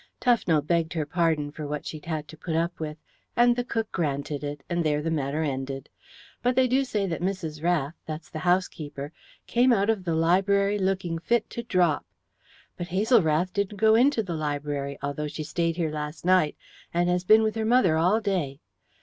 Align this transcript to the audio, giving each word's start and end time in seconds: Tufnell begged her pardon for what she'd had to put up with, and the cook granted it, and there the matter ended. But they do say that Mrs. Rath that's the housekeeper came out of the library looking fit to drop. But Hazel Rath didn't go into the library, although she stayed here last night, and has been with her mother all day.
Tufnell 0.19 0.65
begged 0.65 0.93
her 0.93 1.05
pardon 1.05 1.51
for 1.51 1.67
what 1.67 1.85
she'd 1.85 2.07
had 2.07 2.27
to 2.29 2.35
put 2.35 2.55
up 2.55 2.79
with, 2.79 2.97
and 3.35 3.55
the 3.55 3.63
cook 3.63 3.91
granted 3.91 4.43
it, 4.43 4.63
and 4.67 4.83
there 4.83 4.99
the 4.99 5.11
matter 5.11 5.43
ended. 5.43 5.89
But 6.41 6.55
they 6.55 6.67
do 6.67 6.83
say 6.83 7.05
that 7.05 7.21
Mrs. 7.21 7.61
Rath 7.63 7.93
that's 8.07 8.27
the 8.27 8.39
housekeeper 8.39 9.13
came 9.45 9.71
out 9.71 9.91
of 9.91 10.03
the 10.03 10.15
library 10.15 10.79
looking 10.79 11.19
fit 11.19 11.51
to 11.51 11.61
drop. 11.61 12.07
But 12.77 12.87
Hazel 12.87 13.21
Rath 13.21 13.53
didn't 13.53 13.77
go 13.77 13.93
into 13.93 14.23
the 14.23 14.33
library, 14.33 14.97
although 15.03 15.27
she 15.27 15.43
stayed 15.43 15.75
here 15.77 15.91
last 15.91 16.25
night, 16.25 16.57
and 16.91 17.07
has 17.07 17.23
been 17.23 17.43
with 17.43 17.53
her 17.53 17.63
mother 17.63 17.95
all 17.95 18.19
day. 18.19 18.59